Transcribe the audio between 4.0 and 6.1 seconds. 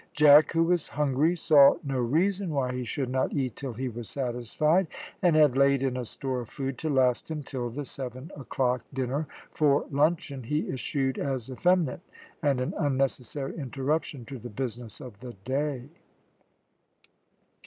satisfied, and had laid in a